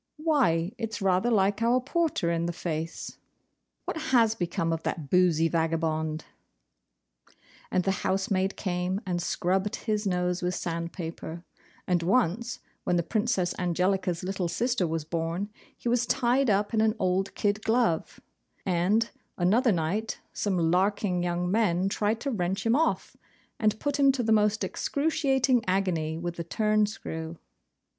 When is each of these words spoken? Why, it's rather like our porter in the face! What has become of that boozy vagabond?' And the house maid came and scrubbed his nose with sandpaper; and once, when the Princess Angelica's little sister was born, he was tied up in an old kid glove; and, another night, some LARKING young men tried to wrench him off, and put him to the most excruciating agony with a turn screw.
Why, 0.17 0.71
it's 0.79 0.99
rather 0.99 1.29
like 1.29 1.61
our 1.61 1.79
porter 1.79 2.31
in 2.31 2.47
the 2.47 2.53
face! 2.53 3.19
What 3.85 3.97
has 3.97 4.33
become 4.33 4.73
of 4.73 4.81
that 4.81 5.11
boozy 5.11 5.47
vagabond?' 5.47 6.25
And 7.69 7.83
the 7.83 7.91
house 8.01 8.31
maid 8.31 8.57
came 8.57 8.99
and 9.05 9.21
scrubbed 9.21 9.75
his 9.75 10.07
nose 10.07 10.41
with 10.41 10.55
sandpaper; 10.55 11.43
and 11.85 12.01
once, 12.01 12.57
when 12.83 12.95
the 12.95 13.03
Princess 13.03 13.53
Angelica's 13.59 14.23
little 14.23 14.47
sister 14.47 14.87
was 14.87 15.05
born, 15.05 15.51
he 15.77 15.87
was 15.87 16.07
tied 16.07 16.49
up 16.49 16.73
in 16.73 16.81
an 16.81 16.95
old 16.97 17.35
kid 17.35 17.61
glove; 17.61 18.19
and, 18.65 19.11
another 19.37 19.71
night, 19.71 20.19
some 20.33 20.57
LARKING 20.71 21.21
young 21.21 21.51
men 21.51 21.87
tried 21.89 22.19
to 22.21 22.31
wrench 22.31 22.65
him 22.65 22.75
off, 22.75 23.15
and 23.59 23.79
put 23.79 23.99
him 23.99 24.11
to 24.13 24.23
the 24.23 24.31
most 24.31 24.63
excruciating 24.63 25.63
agony 25.67 26.17
with 26.17 26.39
a 26.39 26.43
turn 26.43 26.87
screw. 26.87 27.37